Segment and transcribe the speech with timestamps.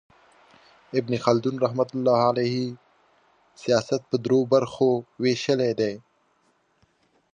[0.99, 2.55] ابن خلدون رحمة الله علیه
[3.61, 4.89] سیاست پر درو برخو
[5.21, 5.95] ویشلی دئ.